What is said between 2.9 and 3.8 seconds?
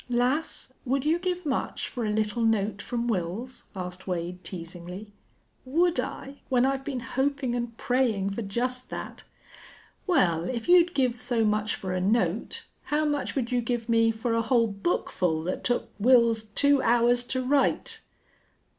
Wils?"